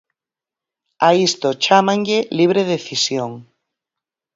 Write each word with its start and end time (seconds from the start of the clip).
A 1.07 1.09
isto 1.27 1.49
chámanlle 1.63 2.19
libre 2.37 2.61
decisión. 2.73 3.31